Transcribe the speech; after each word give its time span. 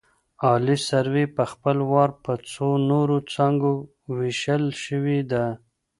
عالي 0.45 0.77
سروې 0.87 1.25
په 1.35 1.43
خپل 1.51 1.77
وار 1.91 2.09
په 2.23 2.33
څو 2.51 2.67
نورو 2.89 3.17
څانګو 3.33 3.71
ویشل 4.17 4.63
شوې 4.83 5.19
ده 5.31 5.45